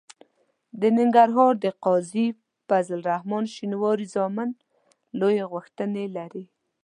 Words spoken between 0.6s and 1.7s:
د ننګرهار د